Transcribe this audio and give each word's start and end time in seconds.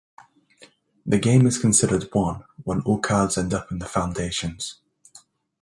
The 1.05 1.19
game 1.19 1.45
is 1.45 1.59
considered 1.59 2.09
won 2.11 2.43
when 2.63 2.81
all 2.81 2.97
cards 2.97 3.37
end 3.37 3.53
up 3.53 3.71
in 3.71 3.77
the 3.77 3.85
foundations. 3.85 4.79